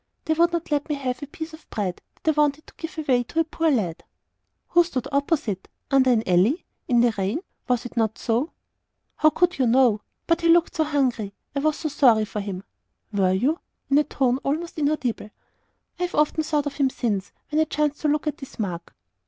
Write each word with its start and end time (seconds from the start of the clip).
They 0.25 0.33
would 0.33 0.51
not 0.51 0.71
let 0.71 0.89
me 0.89 0.95
have 0.95 1.21
a 1.21 1.27
piece 1.27 1.53
of 1.53 1.69
bread 1.69 2.01
that 2.23 2.35
I 2.35 2.41
wanted 2.41 2.65
to 2.65 2.73
give 2.75 2.97
away 2.97 3.21
to 3.21 3.39
a 3.39 3.43
poor 3.43 3.69
lad." 3.69 4.03
"Who 4.69 4.83
stood 4.83 5.07
opposite 5.11 5.67
under 5.91 6.09
an 6.11 6.27
alley 6.27 6.65
in 6.87 7.01
the 7.01 7.13
rain? 7.19 7.41
was 7.67 7.85
it 7.85 7.95
not 7.95 8.17
so?" 8.17 8.51
"How 9.17 9.29
could 9.29 9.59
you 9.59 9.67
know? 9.67 10.01
But 10.25 10.41
he 10.41 10.49
looked 10.49 10.73
so 10.73 10.85
hungry; 10.85 11.35
I 11.55 11.59
was 11.59 11.77
so 11.77 11.89
sorry 11.89 12.25
for 12.25 12.39
him." 12.41 12.63
"Were 13.13 13.33
you?" 13.33 13.59
in 13.91 13.99
a 13.99 14.03
tone 14.03 14.39
almost 14.39 14.79
inaudible. 14.79 15.29
"I 15.99 16.01
have 16.05 16.15
often 16.15 16.41
thought 16.43 16.65
of 16.65 16.77
him 16.77 16.89
since, 16.89 17.31
when 17.51 17.61
I 17.61 17.65
chanced 17.65 18.01
to 18.01 18.07
look 18.07 18.25
at 18.25 18.37
this 18.37 18.57
mark." 18.57 18.95